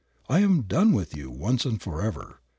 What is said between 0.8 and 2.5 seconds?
with you once and forever.